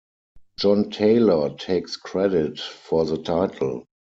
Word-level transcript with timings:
John 0.57 0.89
Taylor 0.89 1.55
takes 1.55 1.95
credit 1.95 2.59
for 2.59 3.05
the 3.05 3.19
title. 3.21 3.85